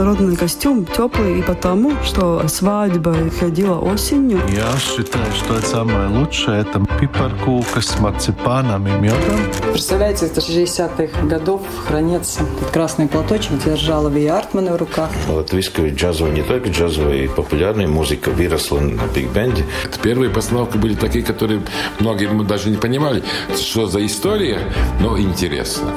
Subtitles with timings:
[0.00, 4.40] народный костюм теплый и потому, что свадьба ходила осенью.
[4.48, 6.62] Я считаю, что это самое лучшее.
[6.62, 9.38] Это пипаркука с марципаном и медом.
[9.72, 12.40] Представляете, это 60-х годов хранится.
[12.56, 15.10] Этот красный платочек держала Ви Артмана в руках.
[15.28, 19.64] Латвийская джазовая, не только джазовая, и популярная музыка выросла на биг-бенде.
[20.02, 21.60] Первые постановки были такие, которые
[21.98, 23.22] многие мы даже не понимали,
[23.54, 24.60] что за история,
[25.00, 25.90] но интересно.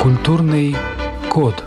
[0.00, 0.76] Культурный
[1.32, 1.64] код.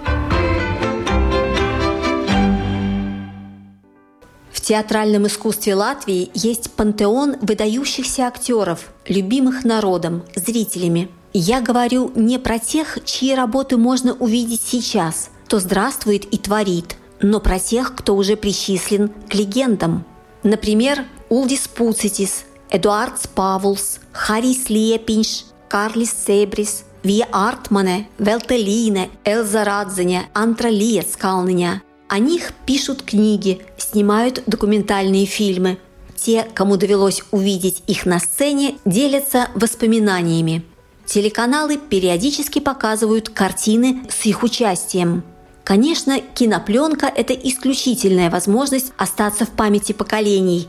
[4.51, 11.09] В театральном искусстве Латвии есть пантеон выдающихся актеров, любимых народом, зрителями.
[11.33, 17.39] Я говорю не про тех, чьи работы можно увидеть сейчас, кто здравствует и творит, но
[17.39, 20.05] про тех, кто уже причислен к легендам.
[20.43, 30.69] Например, Улдис Пуцитис, Эдуардс Павулс, Харис Лепинш, Карлис Себрис, Вия Артмане, Велтелине, Элза Радзеня, Антра
[30.69, 31.83] Лиецкалныня.
[32.09, 35.77] О них пишут книги, снимают документальные фильмы.
[36.15, 40.65] Те, кому довелось увидеть их на сцене, делятся воспоминаниями.
[41.05, 45.23] Телеканалы периодически показывают картины с их участием.
[45.63, 50.67] Конечно, кинопленка– это исключительная возможность остаться в памяти поколений.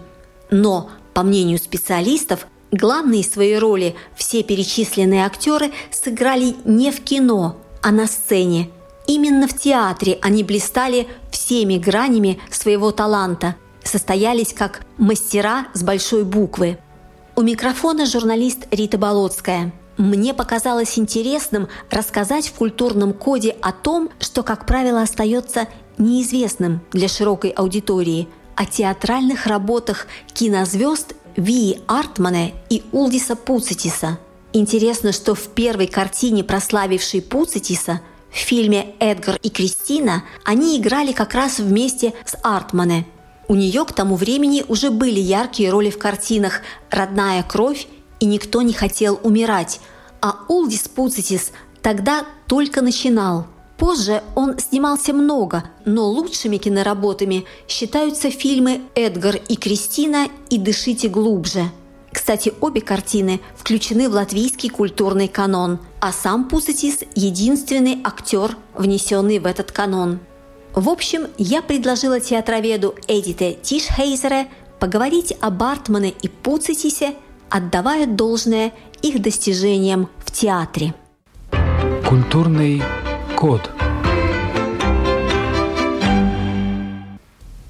[0.51, 7.91] Но, по мнению специалистов, главные свои роли все перечисленные актеры сыграли не в кино, а
[7.91, 8.71] на сцене.
[9.07, 16.79] Именно в театре они блистали всеми гранями своего таланта, состоялись как мастера с большой буквы.
[17.37, 24.43] У микрофона журналист Рита Болотская– мне показалось интересным рассказать в культурном коде о том, что,
[24.43, 33.37] как правило, остается неизвестным для широкой аудитории, о театральных работах кинозвезд Ви Артмана и Улдиса
[33.37, 34.19] Пуцитиса.
[34.55, 41.35] Интересно, что в первой картине, прославившей Пуцитиса, в фильме «Эдгар и Кристина» они играли как
[41.35, 43.07] раз вместе с Артмане.
[43.49, 47.87] У нее к тому времени уже были яркие роли в картинах «Родная кровь»
[48.19, 49.81] и никто не хотел умирать,
[50.23, 53.47] а Улдис Пуцитис тогда только начинал.
[53.77, 61.71] Позже он снимался много, но лучшими киноработами считаются фильмы «Эдгар и Кристина» и «Дышите глубже».
[62.11, 69.45] Кстати, обе картины включены в латвийский культурный канон, а сам Пусатис– единственный актер, внесенный в
[69.45, 70.21] этот канон.
[70.73, 74.49] В общем, я предложила театроведу Эдите Тишхейзере
[74.79, 77.15] поговорить о Бартмане и Пуцитисе–
[77.51, 78.73] отдавая должное
[79.03, 80.95] их достижениям в театре.
[82.09, 82.83] Культурный
[83.37, 83.71] код.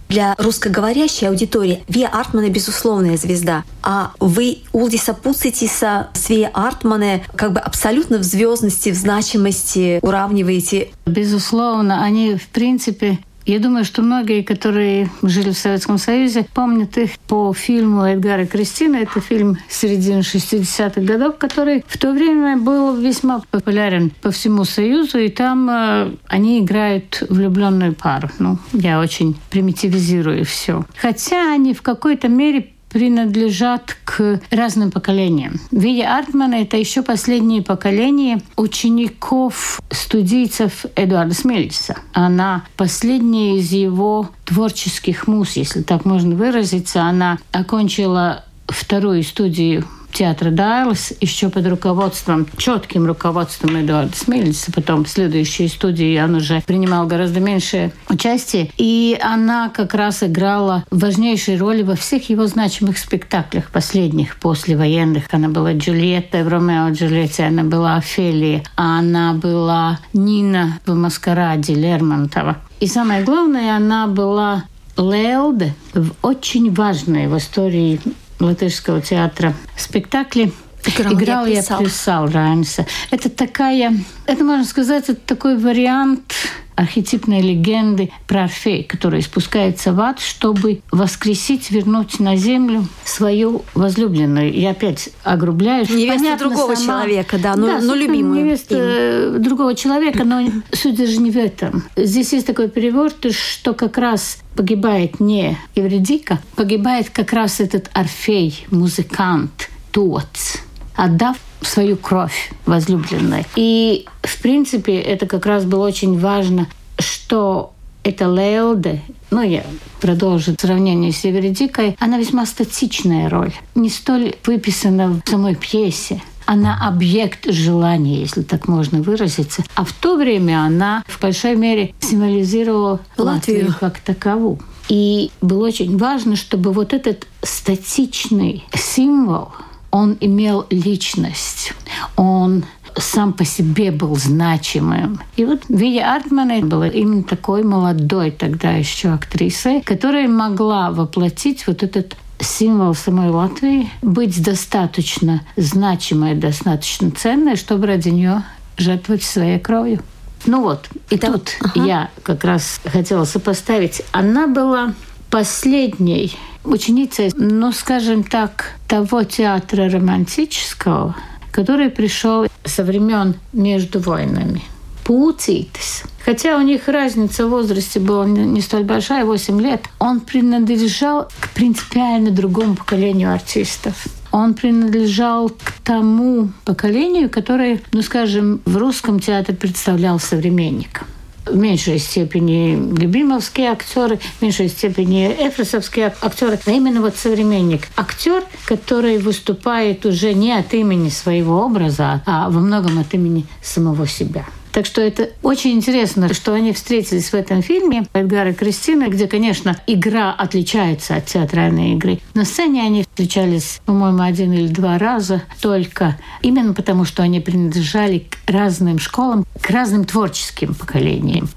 [0.09, 3.65] Для русскоговорящей аудитории Вия Артмана– безусловная звезда.
[3.83, 10.91] А вы Улдиса Пуцитиса с Вия Артмана как бы абсолютно в звездности, в значимости уравниваете?
[11.05, 17.19] Безусловно, они, в принципе, я думаю, что многие, которые жили в Советском Союзе, помнят их
[17.29, 18.97] по фильму Эдгара Кристина.
[18.97, 25.19] Это фильм середины 60-х годов, который в то время был весьма популярен по всему Союзу.
[25.19, 28.31] И там э, они играют влюбленную пару.
[28.41, 30.85] Ну, я очень примитивизирую все.
[30.97, 35.61] Хотя они в какой-то мере принадлежат к разным поколениям.
[35.71, 41.97] Вия Артмана— это еще последнее поколение учеников, студийцев Эдуарда Смельца.
[42.15, 47.03] Она последняя из его творческих муз, если так можно выразиться.
[47.03, 49.85] Она окончила вторую студию
[50.17, 54.73] театра Дайлас еще под руководством, четким руководством Эдуарда Смельница.
[54.73, 58.71] Потом в следующей студии он уже принимал гораздо меньше участия.
[58.79, 65.25] И она как раз играла важнейшие роли во всех его значимых спектаклях последних, послевоенных.
[65.33, 71.75] Она была Джульетта в «Ромео и Джульетте», она была Офелия, она была Нина в «Маскараде»
[71.75, 72.57] Лермонтова.
[72.81, 74.65] И самое главное, она была
[74.97, 78.01] Леоде в очень важной в истории
[78.41, 80.53] латышского театра спектакли.
[80.85, 81.81] Играл, Играл я я, писал.
[81.85, 82.87] писал Райнса.
[83.11, 83.93] Это такая,
[84.27, 86.33] это можно сказать, это такой вариант
[86.77, 94.53] архетипной легенды про Орфея, который спускается в ад, чтобы воскресить, вернуть на землю свою возлюбленную.
[94.53, 95.87] Я опять огрубляю.
[95.87, 98.81] Понятно, другого сама- человека, да, но- но собственно, любимую Невеста им.
[98.83, 101.83] э, другого человека, но суть даже не в этом.
[101.97, 108.67] Здесь есть такой переворот, что как раз погибает не Евредика, погибает как раз этот Орфей,
[108.71, 110.57] музыкант, Тоц,
[110.95, 113.45] отдав свою кровь возлюбленной.
[113.57, 116.69] И, в принципе, это как раз было очень важно,
[116.99, 117.73] что
[118.03, 119.65] это Леоде, ну, я
[120.01, 126.23] продолжу сравнение с Евредикой, она весьма статичная роль, не столь выписана в самой пьесе.
[126.47, 129.65] она объект желания, если так можно выразиться.
[129.75, 134.61] А в то время она в большой мере символизировала Латвию, Латвию как таковую.
[134.89, 139.49] И было очень важно, чтобы вот этот статичный символ,
[139.97, 141.73] он имел личность,
[142.17, 142.65] он
[142.99, 145.21] сам по себе был значимым.
[145.37, 151.83] И вот Вия Артмана была именно такой молодой тогда еще актрисой, которая могла воплотить вот
[151.83, 158.43] этот символ самой Латвии, быть достаточно значимой, достаточно ценной, чтобы ради нее
[158.77, 160.01] жертвовать своей кровью.
[160.45, 161.85] Ну вот, и тут ага.
[161.87, 164.03] я как раз хотела сопоставить.
[164.13, 164.93] Она была
[165.31, 171.17] последней ученицей, ну, скажем так, того театра романтического,
[171.53, 174.63] который пришел со времен между войнами.
[175.05, 176.03] Пуцитис.
[176.25, 181.51] Хотя у них разница в возрасте была не столь большая, 8 лет, он принадлежал к
[181.51, 184.07] принципиально другому поколению артистов.
[184.33, 191.07] Он принадлежал к тому поколению, которое, ну скажем, в русском театре представлял современником
[191.47, 197.89] в меньшей степени любимовские актеры, в меньшей степени эфросовские актеры, а именно вот современник.
[197.97, 204.07] Актер, который выступает уже не от имени своего образа, а во многом от имени самого
[204.07, 204.47] себя.
[204.77, 209.27] Так что это очень интересно, что они встретились в этом фильме Эдгар и Кристина, где,
[209.27, 212.19] конечно, игра отличается от театральной игры.
[212.35, 218.19] На сцене они встречались, по-моему, один или два раза только именно потому, что они принадлежали
[218.29, 221.49] к разным школам, к разным творческим поколениям.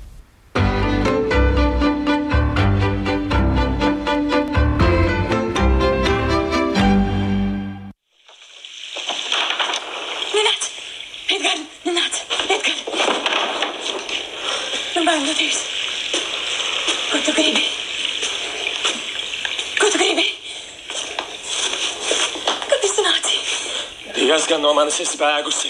[24.80, 25.70] Manis esi bēgusi.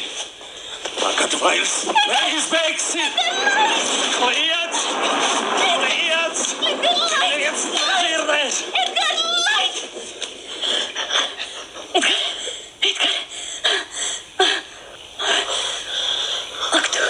[1.00, 3.06] Tagad vairs neizbēgsi!
[4.20, 4.84] Kliedz!
[5.62, 6.44] Kliedz!
[6.60, 7.64] Kliedz!
[7.78, 8.60] Dzirdēs!
[8.84, 9.16] Edgar,
[9.48, 9.80] laik!
[11.98, 12.22] Edgar!
[12.92, 13.18] Edgar!
[16.78, 17.10] Ak tu!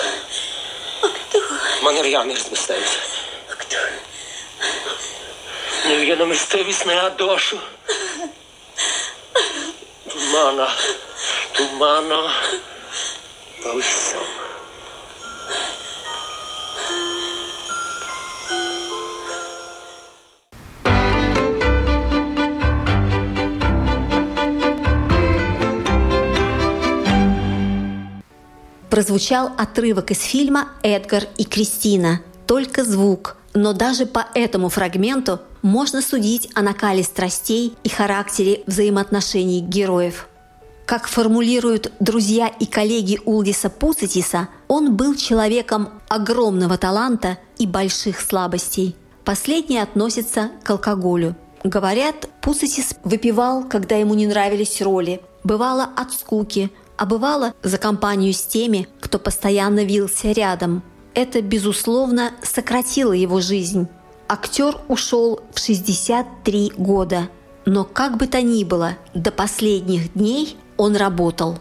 [1.10, 1.44] Ak tu!
[1.84, 2.96] Man ir jāmirst bez tevis.
[3.58, 3.84] Ak tu!
[5.90, 7.60] Nevienam es tevis neatdošu.
[10.08, 10.28] Tu
[11.60, 12.16] mana!
[12.16, 12.32] Umana
[13.64, 14.24] pavisam.
[28.90, 32.22] Прозвучал отрывок из фильма «Эдгар и Кристина».
[32.48, 33.38] Только звук.
[33.54, 40.29] Но даже по этому фрагменту можно судить о накале страстей и характере взаимоотношений героев.
[40.90, 48.96] Как формулируют друзья и коллеги Улдиса Пусатиса, он был человеком огромного таланта и больших слабостей.
[49.24, 51.36] Последнее относится к алкоголю.
[51.64, 55.22] Говорят, Пусатис выпивал, когда ему не нравились роли.
[55.44, 60.82] Бывало от скуки, а бывало за компанию с теми, кто постоянно вился рядом.
[61.14, 63.88] Это, безусловно, сократило его жизнь.
[64.28, 67.30] Актер ушел в 63 года.
[67.68, 71.60] Но как бы то ни было, до последних дней он работал.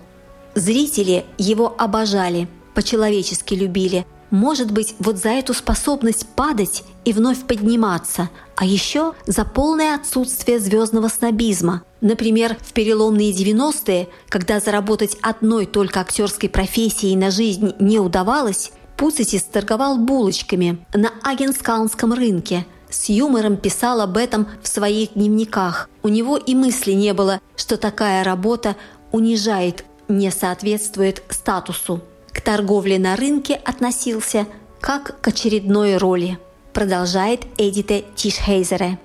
[0.54, 4.06] Зрители его обожали, по-человечески любили.
[4.30, 10.60] Может быть, вот за эту способность падать и вновь подниматься, а еще за полное отсутствие
[10.60, 11.82] звездного снобизма.
[12.00, 19.44] Например, в переломные 90-е, когда заработать одной только актерской профессией на жизнь не удавалось, Пуцитис
[19.44, 25.88] торговал булочками на Агенскалнском рынке– с юмором писал об этом в своих дневниках.
[26.02, 28.76] У него и мысли не было, что такая работа
[29.12, 32.00] унижает, не соответствует статусу.
[32.32, 34.46] К торговле на рынке относился
[34.80, 36.38] как к очередной роли,
[36.72, 38.98] продолжает Эдите Тишхейзере.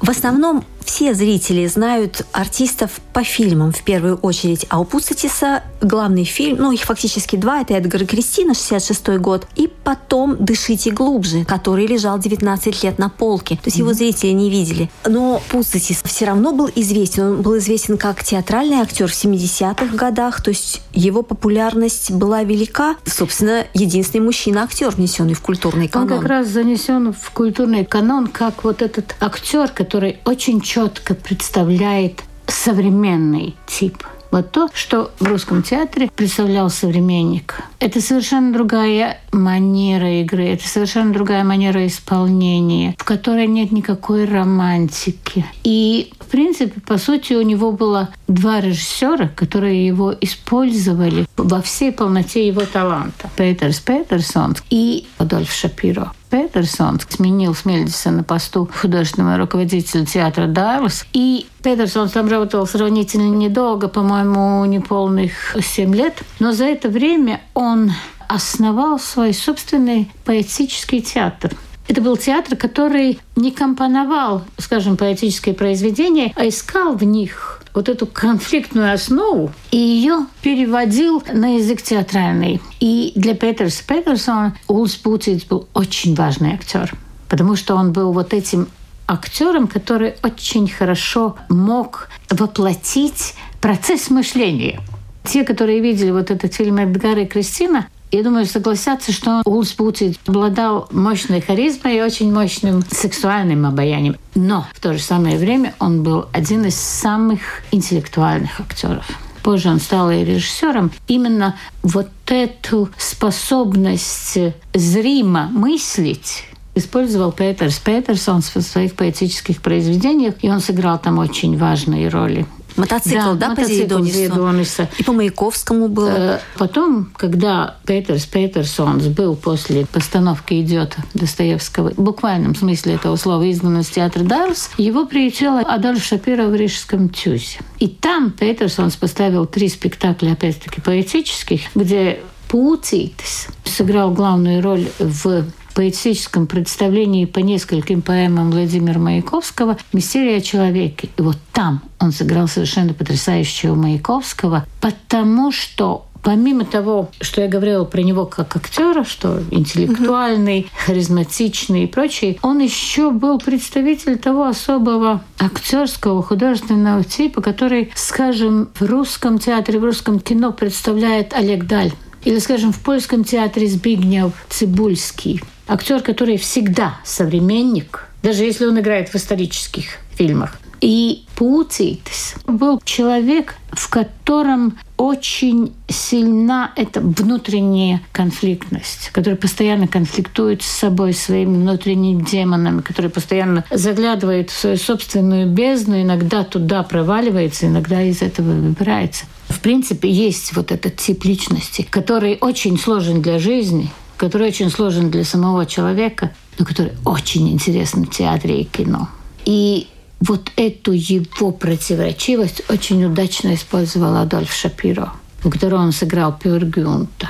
[0.00, 6.24] В основном все зрители знают артистов по фильмам в первую очередь, а у Пусатиса главный
[6.24, 11.44] фильм, ну их фактически два, это Эдгар и Кристина, 66 год, и потом «Дышите глубже»,
[11.44, 13.56] который лежал 19 лет на полке.
[13.56, 13.80] То есть mm-hmm.
[13.80, 14.90] его зрители не видели.
[15.06, 17.24] Но Пусатис все равно был известен.
[17.24, 22.96] Он был известен как театральный актер в 70-х годах, то есть его популярность была велика.
[23.04, 26.12] Собственно, единственный мужчина-актер, внесенный в культурный канон.
[26.12, 32.24] Он как раз занесен в культурный канон как вот этот актер, который очень четко представляет
[32.48, 34.02] современный тип.
[34.32, 41.12] Вот то, что в русском театре представлял современник Это совершенно другая манера игры, это совершенно
[41.12, 45.46] другая манера исполнения, в которой нет никакой романтики.
[45.62, 51.92] И, в принципе, по сути, у него было два режиссера, которые его использовали во всей
[51.92, 53.30] полноте его таланта.
[53.36, 56.10] Петерс Петерсон и Адольф Шапиро.
[56.34, 61.04] Петерсон сменил Смельдиса на посту художественного руководителя театра Дарлс.
[61.12, 66.24] И Петерсон там работал сравнительно недолго, по-моему, неполных 7 лет.
[66.40, 67.92] Но за это время он
[68.26, 71.52] основал свой собственный поэтический театр.
[71.86, 78.06] Это был театр, который не компоновал, скажем, поэтические произведения, а искал в них вот эту
[78.06, 82.62] конфликтную основу и ее переводил на язык театральный.
[82.80, 86.94] И для Петерса Петерсона Улс Пуциц был очень важный актер,
[87.28, 88.68] потому что он был вот этим
[89.06, 94.80] актером, который очень хорошо мог воплотить процесс мышления.
[95.24, 100.16] Те, которые видели вот этот фильм «Эдгар и Кристина», я думаю, согласятся, что Улс Пути
[100.26, 104.16] обладал мощной харизмой и очень мощным сексуальным обаянием.
[104.34, 107.40] Но в то же самое время он был один из самых
[107.72, 109.06] интеллектуальных актеров.
[109.42, 110.90] Позже он стал и режиссером.
[111.06, 114.38] Именно вот эту способность
[114.72, 116.44] зримо мыслить
[116.74, 122.46] использовал Петерс Петерсон в своих поэтических произведениях, и он сыграл там очень важные роли.
[122.76, 124.88] Мотоцикл, да, да по Зейдонису?
[124.98, 126.08] И по Маяковскому было.
[126.08, 133.50] Э, потом, когда Петерс Петерсонс был после постановки «Идиота» Достоевского, в буквальном смысле этого слова,
[133.50, 137.58] изгнан из театра Дарс, его приютила Адольф Шапира в Рижском Тюзе.
[137.78, 146.46] И там Петерсонс поставил три спектакля, опять-таки, поэтических, где Пуцитис сыграл главную роль в поэтическом
[146.46, 151.08] представлении по нескольким поэмам Владимира Маяковского «Мистерия о человеке».
[151.16, 157.84] И вот там он сыграл совершенно потрясающего Маяковского, потому что помимо того, что я говорила
[157.84, 160.68] про него как актера, что интеллектуальный, угу.
[160.86, 168.82] харизматичный и прочее, он еще был представитель того особого актерского художественного типа, который, скажем, в
[168.82, 171.92] русском театре, в русском кино представляет Олег Даль.
[172.24, 175.42] Или, скажем, в польском театре Збигнев Цибульский.
[175.66, 180.58] Актер, который всегда современник, даже если он играет в исторических фильмах.
[180.80, 190.66] И Пуцитис был человек, в котором очень сильна эта внутренняя конфликтность, который постоянно конфликтует с
[190.66, 198.02] собой, своими внутренними демонами, который постоянно заглядывает в свою собственную бездну, иногда туда проваливается, иногда
[198.02, 199.24] из этого выбирается.
[199.48, 205.10] В принципе, есть вот этот тип личности, который очень сложен для жизни, который очень сложен
[205.10, 209.08] для самого человека, но который очень интересен в театре и кино.
[209.44, 209.88] И
[210.20, 215.12] вот эту его противоречивость очень удачно использовал Адольф Шапиро,
[215.44, 217.28] у которого он сыграл Пюргюнта.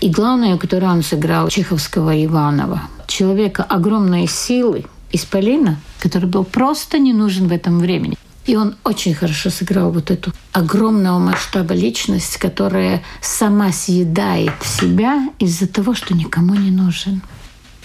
[0.00, 2.82] И главное, у которого он сыграл Чеховского Иванова.
[3.06, 8.16] Человека огромной силы, исполина, который был просто не нужен в этом времени.
[8.46, 15.66] И он очень хорошо сыграл вот эту огромного масштаба личность, которая сама съедает себя из-за
[15.66, 17.22] того, что никому не нужен.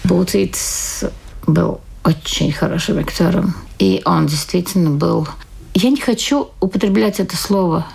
[0.04, 1.04] Булциц
[1.46, 3.54] был очень хорошим актером.
[3.78, 5.28] И он действительно был...
[5.74, 7.86] Я не хочу употреблять это слово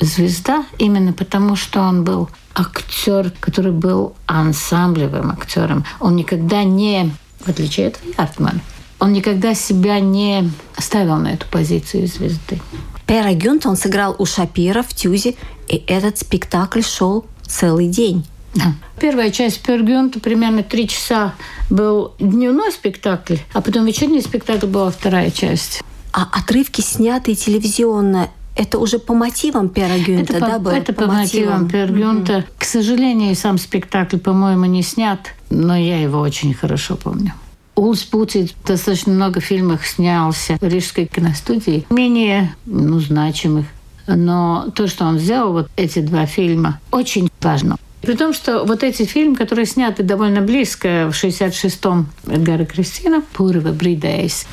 [0.00, 5.84] «звезда» именно потому, что он был актер, который был ансамблевым актером.
[6.00, 8.60] Он никогда не, в отличие от Яртмана,
[9.00, 12.60] он никогда себя не ставил на эту позицию звезды.
[13.06, 15.34] Пера Гюнт он сыграл у Шапира в Тюзе,
[15.66, 18.26] и этот спектакль шел целый день.
[18.54, 18.74] Да.
[19.00, 21.34] Первая часть Пергюнта примерно три часа
[21.70, 25.82] был дневной спектакль, а потом вечерний спектакль была вторая часть.
[26.12, 30.72] А отрывки, снятые телевизионно, это уже по мотивам Пера Гюнта, это да, по, было?
[30.72, 32.32] Это по, по мотивам, мотивам Пера Гюнта.
[32.32, 32.44] Mm-hmm.
[32.58, 37.34] К сожалению, сам спектакль, по-моему, не снят, но я его очень хорошо помню.
[37.78, 43.66] Улс Путин достаточно много фильмов снялся в Рижской киностудии, менее ну, значимых.
[44.08, 47.76] Но то, что он сделал, вот эти два фильма, очень важно.
[48.00, 53.70] При том, что вот эти фильмы, которые сняты довольно близко, в 66-м Эдгара Кристина, «Пурва
[53.70, 54.46] Бридейс».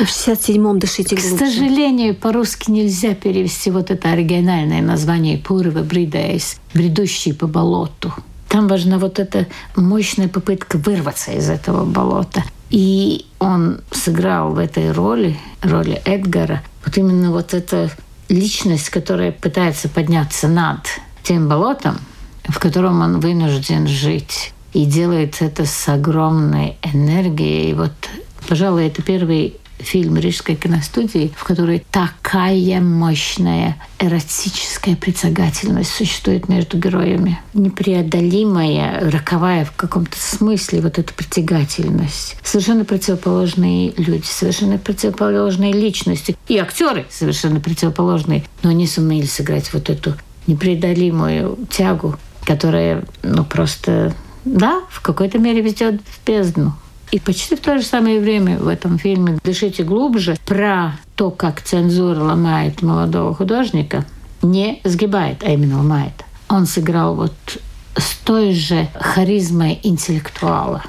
[0.00, 1.36] В 67-м «Дышите глубже».
[1.36, 8.12] К сожалению, по-русски нельзя перевести вот это оригинальное название «Пурва Бридейс», «Бредущий по болоту».
[8.48, 9.46] Там важна вот эта
[9.76, 12.42] мощная попытка вырваться из этого болота.
[12.70, 17.90] И он сыграл в этой роли, роли Эдгара, вот именно вот эта
[18.28, 20.80] личность, которая пытается подняться над
[21.22, 21.98] тем болотом,
[22.44, 24.52] в котором он вынужден жить.
[24.74, 27.70] И делает это с огромной энергией.
[27.70, 27.92] И вот,
[28.48, 37.40] пожалуй, это первый фильм Рижской киностудии, в которой такая мощная эротическая притягательность существует между героями.
[37.54, 42.36] Непреодолимая, роковая в каком-то смысле вот эта притягательность.
[42.42, 46.36] Совершенно противоположные люди, совершенно противоположные личности.
[46.48, 48.44] И актеры совершенно противоположные.
[48.62, 50.14] Но они сумели сыграть вот эту
[50.46, 56.74] непреодолимую тягу, которая, ну, просто, да, в какой-то мере ведет в бездну.
[57.10, 61.62] И почти в то же самое время в этом фильме «Дышите глубже» про то, как
[61.62, 64.04] цензура ломает молодого художника,
[64.42, 66.24] не сгибает, а именно ломает.
[66.48, 67.32] Он сыграл вот
[67.96, 70.82] с той же харизмой интеллектуала.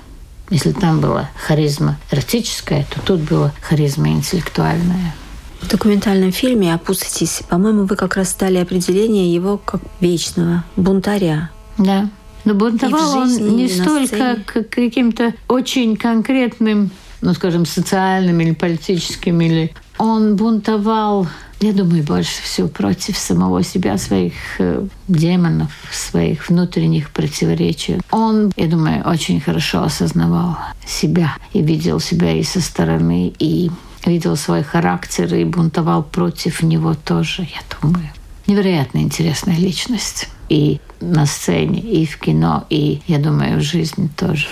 [0.50, 5.16] Если там была харизма эротическая, то тут была харизма интеллектуальная.
[5.62, 11.52] В документальном фильме «Опуститесь», по-моему, вы как раз стали определение его как вечного бунтаря.
[11.78, 12.10] Да.
[12.46, 16.92] Но бунтовал он не столько к каким-то очень конкретным,
[17.22, 21.28] ну, скажем, социальным или политическим, или он бунтовал,
[21.60, 28.00] я думаю, больше всего против самого себя, своих э, демонов, своих внутренних противоречий.
[28.12, 33.70] Он, я думаю, очень хорошо осознавал себя и видел себя и со стороны, и
[34.06, 38.10] видел свой характер и бунтовал против него тоже, я думаю.
[38.50, 40.28] Невероятно интересная личность.
[40.50, 44.48] И на сцене, и в кино, и, я думаю, в жизни тоже.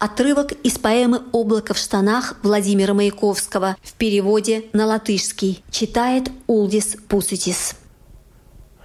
[0.00, 7.76] Отрывок из поэмы «Облако в штанах» Владимира Маяковского в переводе на латышский читает Улдис Пуситис.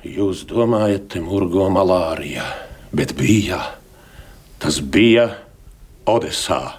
[0.04, 2.46] Jūs domājat, te murgo malārija,
[2.94, 3.58] bet bija,
[4.62, 5.45] tas bija
[6.06, 6.78] Odesā.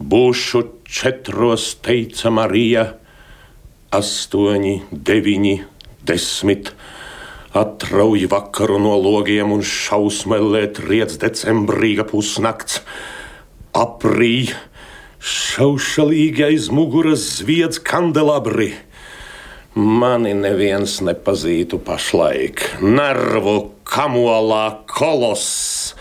[0.00, 2.86] Būšu četros, teica Marija,
[3.94, 5.54] astoņi, deviņi,
[6.08, 6.72] desmit.
[7.54, 12.80] Atrauj vakaru no logiem un šausmēlē triec decembrīga pusnakts.
[13.74, 14.50] Aprī,
[15.22, 18.72] šaušalīgi aiz muguras zviedz kandelabri.
[19.74, 22.64] Mani neviens nepazītu pašlaik.
[22.82, 25.94] Nervu kamolā koloss,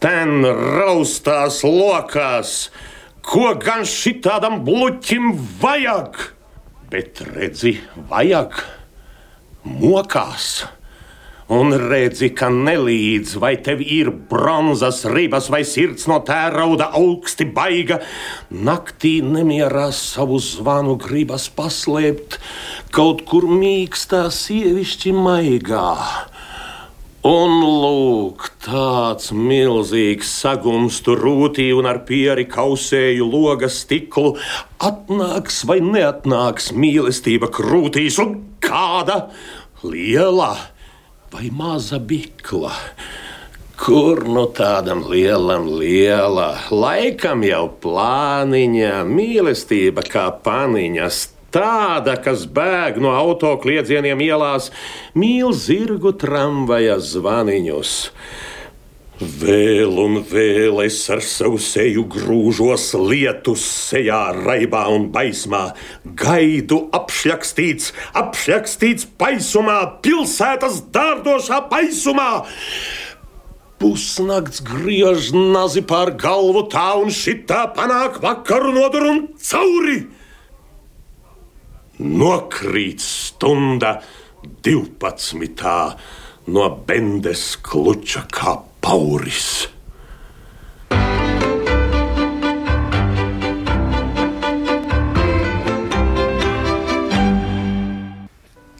[0.00, 2.70] sten raustās lokās.
[3.20, 6.16] Ko gan šitādam bluķim vajag?
[6.88, 7.74] Bet redzi,
[8.08, 8.62] vajag
[9.68, 10.64] mokās.
[11.52, 18.00] Un redzi, ka nelīdz, vai tev ir bronzas ribas vai sirds no tērauda augsti baiga.
[18.48, 22.40] Naktī nemierā savu zvanu gribas paslēpt
[22.96, 26.29] kaut kur mīkstā sievišķi maigā.
[27.20, 34.38] Un lūk, tāds milzīgs sagums tur rūtī un ar pieri kausēju loga stiklu.
[34.80, 39.26] Atnāks vai neatnāks mīlestība krūtīs, un kāda
[39.84, 40.54] liela
[41.28, 42.72] vai maza bikla.
[43.76, 53.10] Kur nu tādam lielam, liela, laikam jau plāniņa, mīlestība kā paniņas Tāda, kas bēg no
[53.10, 54.70] auto kliedzieniem ielās,
[55.18, 57.94] mīl zirgu tramvaja zvaniņus.
[59.20, 65.74] Vēl un vēl es ar savu seju grūžos lietus sejā, raibā un baismā.
[66.16, 72.30] Gaidu apšakstīts, apšakstīts paisumā, pilsētas dārdošā paisumā.
[73.80, 79.98] Pusnakts griež nazi pār galvu tā un šitā panāk vakaru nodur un cauri.
[82.00, 83.98] Nokrīt stunda
[84.64, 85.64] 12.
[86.48, 89.68] no bendes kluča kā pauris.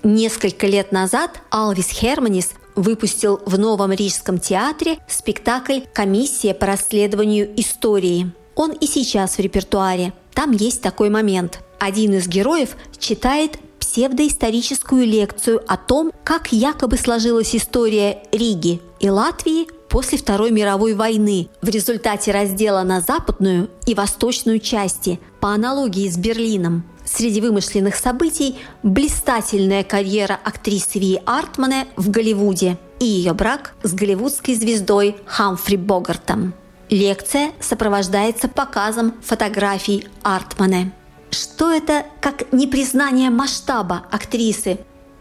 [0.02, 8.32] Несколько лет назад Алвис Херманис выпустил в Новом Рижском театре спектакль «Комиссия по расследованию истории».
[8.54, 10.14] Он и сейчас в репертуаре.
[10.32, 17.56] Там есть такой момент– один из героев читает псевдоисторическую лекцию о том, как якобы сложилась
[17.56, 24.60] история Риги и Латвии после Второй мировой войны в результате раздела на западную и восточную
[24.60, 26.84] части по аналогии с Берлином.
[27.04, 34.54] Среди вымышленных событий блистательная карьера актрисы Ви Артмана в Голливуде и ее брак с голливудской
[34.54, 36.54] звездой Хамфри Богартом.
[36.88, 40.92] Лекция сопровождается показом фотографий Артмана.
[41.30, 44.78] Что это как непризнание масштаба актрисы?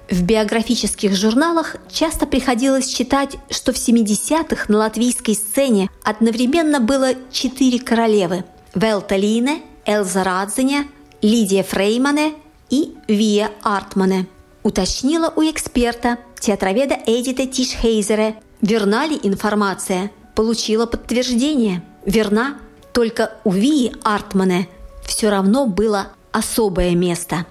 [0.10, 7.80] В биографических журналах часто приходилось читать, что в 70-х на латвийской сцене одновременно было четыре
[7.80, 8.44] королевы–
[8.74, 10.88] Велта Лине, Элза Радзиня,
[11.22, 12.34] Лидия Фреймане
[12.72, 14.28] и Вия Артмане.
[14.64, 18.36] Уточнила у эксперта театроведа Эдита Тишхейзера.
[18.62, 20.12] Верна ли информация?
[20.36, 21.84] Получила подтверждение.
[22.06, 22.58] Верна.
[22.94, 24.66] Только у Вии Артмана
[25.10, 27.46] все равно было особое место.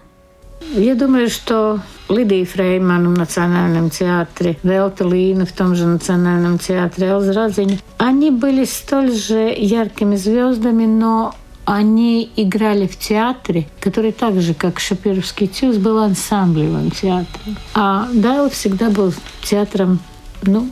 [0.75, 7.09] Я думаю, что Лидия Фрейман в Национальном театре, Велта Лина в том же Национальном театре,
[7.09, 14.41] Элза Радзиня, они были столь же яркими звездами, но они играли в театре, который так
[14.41, 17.57] же, как Шапировский тюз, был ансамблевым театром.
[17.75, 20.01] А Дайл всегда был театром,
[20.43, 20.71] ну,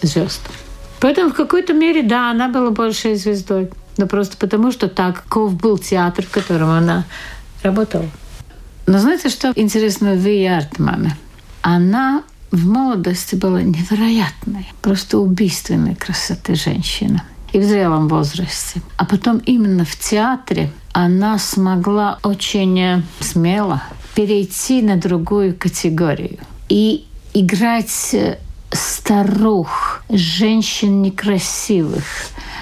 [0.00, 0.40] звезд.
[1.00, 3.70] Поэтому в какой-то мере, да, она была большей звездой.
[3.96, 7.04] Но просто потому, что таков был театр, в котором она
[7.62, 8.06] работала.
[8.86, 11.16] Но знаете, что интересно в Ви Артмана?
[11.62, 18.80] Она в молодости была невероятной, просто убийственной красоты женщина и в зрелом возрасте.
[18.96, 23.82] А потом именно в театре она смогла очень э, смело
[24.14, 28.38] перейти на другую категорию и играть э,
[28.70, 32.04] старух, женщин некрасивых,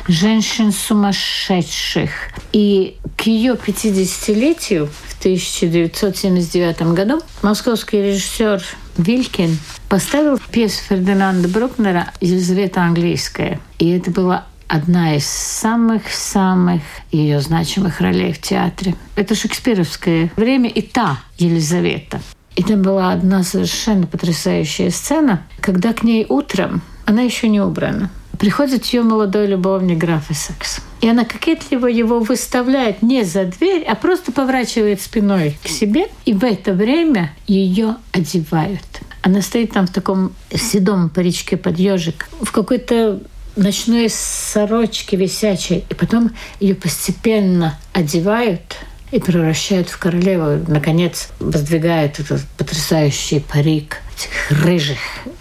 [0.09, 2.11] женщин сумасшедших.
[2.53, 8.63] И к ее 50-летию в 1979 году московский режиссер
[8.97, 9.59] Вилькин
[9.89, 13.61] поставил пьесу Фердинанда Брукнера «Елизавета английская».
[13.79, 18.95] И это была одна из самых-самых ее значимых ролей в театре.
[19.17, 22.21] Это шекспировское время и та Елизавета.
[22.57, 28.11] И там была одна совершенно потрясающая сцена, когда к ней утром, она еще не убрана,
[28.41, 30.81] приходит ее молодой любовник граф Эссекс.
[31.03, 36.07] И она кокетливо его выставляет не за дверь, а просто поворачивает спиной к себе.
[36.25, 38.83] И в это время ее одевают.
[39.23, 43.21] Она стоит там в таком седом паричке под ежик, в какой-то
[43.57, 48.79] ночной сорочке висячей, и потом ее постепенно одевают
[49.11, 50.65] и превращают в королеву.
[50.67, 54.99] Наконец, воздвигают этот потрясающий парик этих рыжих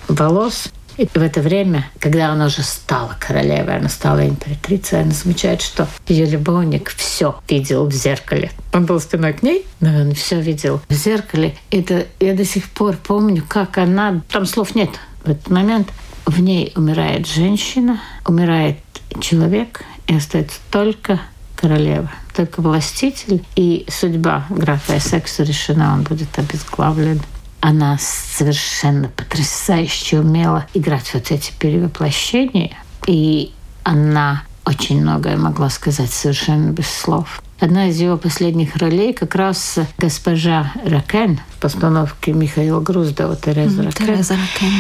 [0.10, 0.70] волос.
[1.00, 5.88] И в это время, когда она уже стала королевой, она стала императрицей, она замечает, что
[6.10, 8.52] ее любовник все видел в зеркале.
[8.74, 11.56] Он был спиной к ней, но он все видел в зеркале.
[11.72, 14.22] Это я до сих пор помню, как она...
[14.28, 14.90] Там слов нет
[15.24, 15.88] в этот момент.
[16.26, 18.80] В ней умирает женщина, умирает
[19.22, 21.22] человек, и остается только
[21.56, 23.46] королева, только властитель.
[23.56, 27.22] И судьба графа Эссекса решена, он будет обезглавлен.
[27.62, 32.78] Она совершенно потрясающе умела играть вот эти перевоплощения.
[33.08, 33.52] И
[33.84, 37.42] она очень многое могла сказать совершенно без слов.
[37.60, 44.06] Одна из его последних ролей как раз госпожа Ракен в постановке Михаила Груздова Тереза Ракен.
[44.06, 44.72] Тереза Ракен.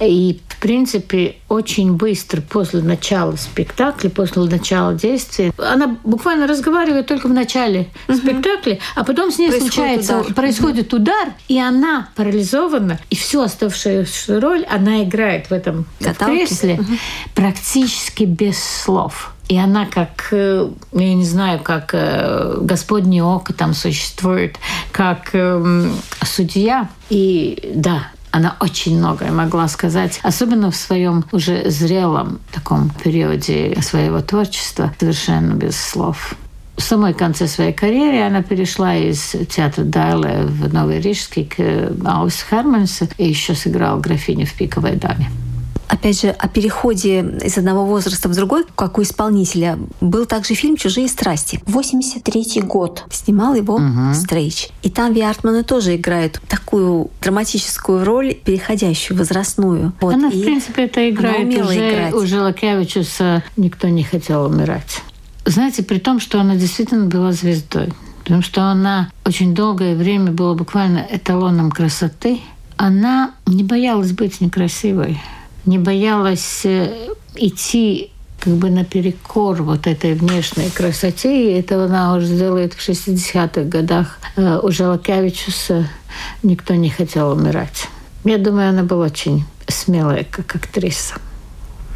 [0.00, 7.32] И, принципе, очень быстро после начала спектакля, после начала действия, она буквально разговаривает только в
[7.32, 8.18] начале угу.
[8.18, 10.34] спектакля, а потом с ней происходит случается, удар.
[10.34, 11.02] происходит угу.
[11.02, 16.92] удар, и она парализована, и всю оставшуюся роль она играет в этом в кресле угу.
[17.36, 19.34] практически без слов.
[19.48, 24.56] И она как, э, я не знаю, как э, Господне око там существует,
[24.90, 25.88] как э,
[26.24, 26.88] судья.
[27.08, 34.20] И да, она очень многое могла сказать, особенно в своем уже зрелом таком периоде своего
[34.20, 36.34] творчества, совершенно без слов.
[36.76, 42.44] В самой конце своей карьеры она перешла из театра Дайла в Новый Рижский к Аус
[42.50, 45.30] Херманса и еще сыграла графиню в «Пиковой даме»
[46.06, 50.76] опять же, о переходе из одного возраста в другой, как у исполнителя, был также фильм
[50.76, 51.60] «Чужие страсти».
[51.66, 53.04] 83 год.
[53.10, 54.14] Снимал его угу.
[54.14, 54.68] Стрейч.
[54.82, 59.94] И там Виартманы тоже играют такую драматическую роль, переходящую, возрастную.
[60.00, 60.14] Вот.
[60.14, 62.14] Она, и в принципе, это играет уже играть.
[62.14, 65.02] у Желакевичуса «Никто не хотел умирать».
[65.44, 67.92] Знаете, при том, что она действительно была звездой,
[68.22, 72.38] потому что она очень долгое время была буквально эталоном красоты,
[72.76, 75.18] она не боялась быть некрасивой
[75.66, 81.50] не боялась э, идти как бы наперекор вот этой внешней красоте.
[81.50, 84.18] И это она уже делает в 60-х годах.
[84.36, 85.88] Э, у Жалакевичуса
[86.42, 87.88] никто не хотел умирать.
[88.24, 91.14] Я думаю, она была очень смелая как актриса.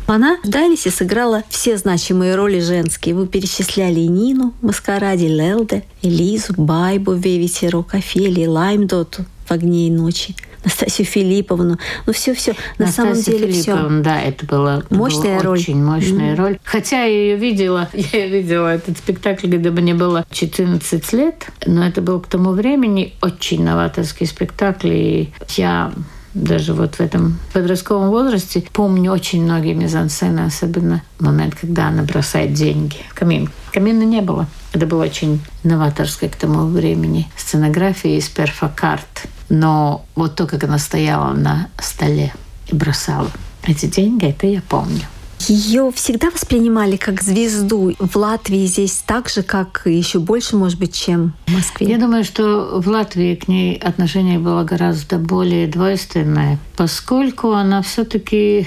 [0.07, 3.15] Она в Далисе сыграла все значимые роли женские.
[3.15, 10.35] Вы перечисляли и Нину, Маскараде, Лелде, Элизу, Байбу, Вевитеру, Офелии, Лаймдоту в «Огне и ночи».
[10.65, 11.79] Настасью Филипповну.
[12.07, 12.55] Ну, все-все.
[12.79, 13.89] На самом деле все.
[14.03, 15.59] Да, это была мощная была роль.
[15.59, 16.37] Очень мощная mm-hmm.
[16.37, 16.59] роль.
[16.65, 22.03] Хотя я ее видела, я видела этот спектакль, когда мне было 14 лет, но это
[22.03, 25.93] был к тому времени очень новаторский спектакль, и я
[26.35, 32.53] даже вот в этом подростковом возрасте помню очень многие мизансцены, особенно момент, когда она бросает
[32.53, 33.51] деньги в камин.
[33.73, 34.47] Камина не было.
[34.73, 40.79] Это было очень новаторское к тому времени сценография из перфокарт Но вот то, как она
[40.79, 42.33] стояла на столе
[42.69, 43.31] и бросала
[43.65, 45.03] эти деньги, это я помню.
[45.49, 47.95] Ее всегда воспринимали как звезду.
[47.99, 51.89] В Латвии здесь так же, как еще больше, может быть, чем в Москве.
[51.89, 58.67] Я думаю, что в Латвии к ней отношение было гораздо более двойственное, поскольку она все-таки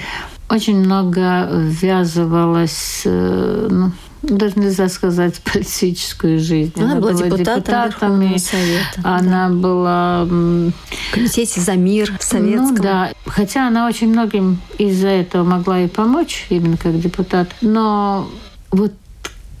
[0.50, 3.92] очень много ввязывалась э, ну,
[4.28, 6.72] даже нельзя сказать политическую жизнь.
[6.76, 9.00] Она, она была, была депутатом, депутатом Совета.
[9.02, 9.54] Она да.
[9.54, 10.72] была в
[11.12, 12.76] комитете за мир в Советском.
[12.76, 17.48] Ну, да, хотя она очень многим из-за этого могла и помочь, именно как депутат.
[17.60, 18.28] Но
[18.70, 18.92] вот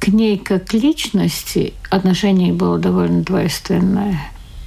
[0.00, 4.20] к ней как личности отношение было довольно двойственное.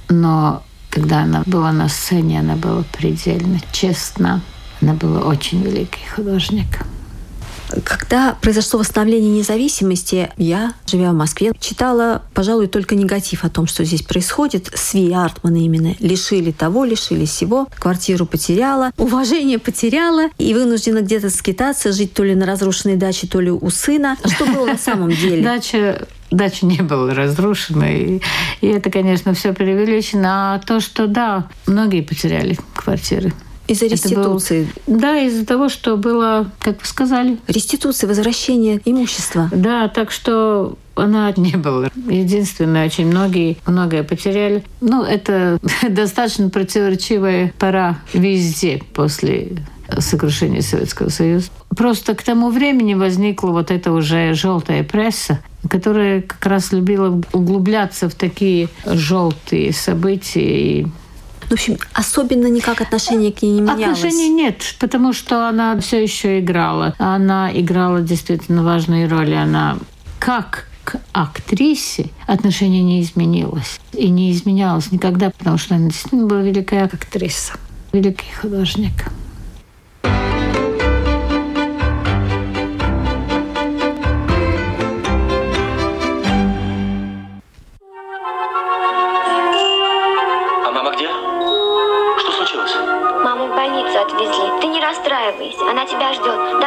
[0.08, 4.40] Но когда она была на сцене, она была предельно честна.
[4.80, 6.66] Она была очень великий художник.
[7.84, 13.84] Когда произошло восстановление независимости, я, живя в Москве, читала, пожалуй, только негатив о том, что
[13.84, 14.70] здесь происходит.
[14.74, 15.94] Сви Артмана именно.
[16.00, 17.68] Лишили того, лишили всего.
[17.78, 23.40] Квартиру потеряла, уважение потеряла и вынуждена где-то скитаться, жить то ли на разрушенной даче, то
[23.40, 24.16] ли у сына.
[24.22, 25.42] А что было на самом деле?
[25.48, 27.90] Дача дача не была разрушена.
[27.90, 28.20] И,
[28.60, 30.54] и это, конечно, все преувеличено.
[30.54, 33.32] А то, что да, многие потеряли квартиры.
[33.68, 34.66] Из-за реституции?
[34.86, 37.38] Был, да, из-за того, что было, как вы сказали...
[37.46, 39.50] Реституция, возвращение имущества.
[39.52, 41.90] Да, так что она не была.
[42.08, 44.64] Единственное, очень многие многое потеряли.
[44.80, 49.58] Ну, это достаточно противоречивая пора везде после
[49.98, 51.48] сокрушения Советского Союза.
[51.76, 58.08] Просто к тому времени возникла вот эта уже желтая пресса, которая как раз любила углубляться
[58.08, 60.86] в такие желтые события и
[61.48, 63.98] в общем, особенно никак отношение к ней не менялось.
[63.98, 66.94] Отношений нет, потому что она все еще играла.
[66.98, 69.34] Она играла действительно важные роли.
[69.34, 69.78] Она
[70.18, 73.80] как к актрисе отношение не изменилось.
[73.92, 77.54] И не изменялось никогда, потому что она действительно была великая актриса,
[77.92, 79.10] великий художник.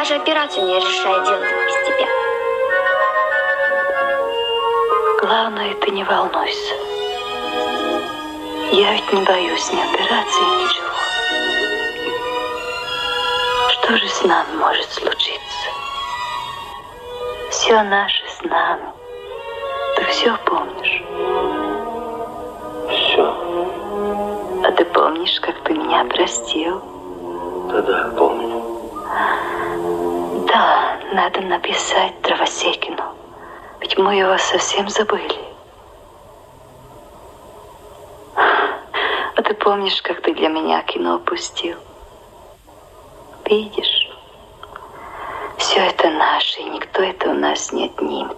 [0.02, 2.08] Даже операцию не решает делать без тебя.
[5.20, 6.74] Главное, ты не волнуйся.
[8.72, 10.88] Я ведь не боюсь ни операции, ничего.
[13.70, 15.68] Что же с нами может случиться?
[17.50, 18.92] Все наше с нами.
[19.96, 21.04] Ты все помнишь?
[22.88, 24.66] Все.
[24.66, 26.91] А ты помнишь, как ты меня простил?
[27.72, 28.62] Да-да, помню.
[30.46, 33.02] Да, надо написать Дровосекину.
[33.80, 35.40] Ведь мы его совсем забыли.
[38.36, 41.78] А ты помнишь, как ты для меня кино опустил?
[43.46, 44.10] Видишь?
[45.56, 48.36] Все это наше, и никто это у нас не отнимет.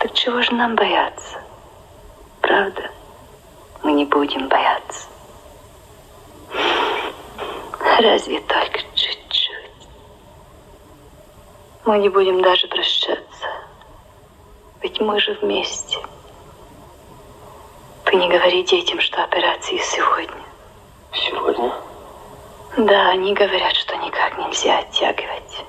[0.00, 1.40] Так чего же нам бояться?
[2.40, 2.90] Правда?
[3.84, 5.06] Мы не будем бояться.
[7.98, 9.88] Разве только чуть-чуть.
[11.84, 13.46] Мы не будем даже прощаться.
[14.82, 15.98] Ведь мы же вместе.
[18.04, 20.42] Ты не говори детям, что операции сегодня.
[21.12, 21.72] Сегодня?
[22.78, 25.64] Да, они говорят, что никак нельзя оттягивать.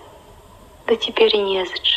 [0.88, 1.95] Да теперь и незачем.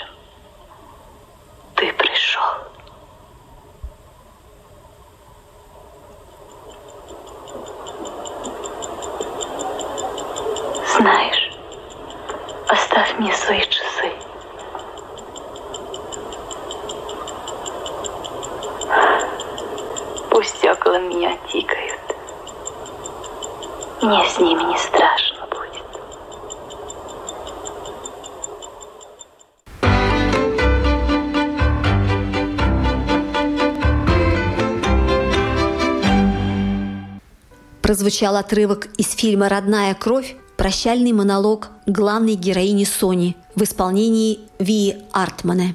[37.89, 45.75] Прозвучал отрывок из фильма «Родная кровь» прощальный монолог главной героини Сони в исполнении Ви Артмана.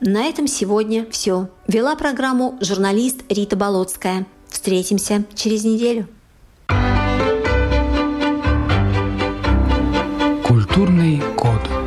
[0.00, 1.50] На этом сегодня все.
[1.66, 4.26] Вела программу журналист Рита Болотская.
[4.48, 6.08] Встретимся через неделю.
[10.46, 11.77] Культурный код.